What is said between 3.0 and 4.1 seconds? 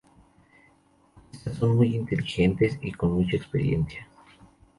mucha experiencia.